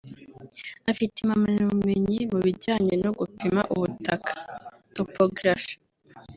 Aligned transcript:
Afite 0.91 1.15
impamyabumenyi 1.19 2.17
mu 2.31 2.39
bijyanye 2.45 2.93
no 3.03 3.11
gupima 3.19 3.61
ubutaka 3.73 4.33
(Topographie) 4.95 5.75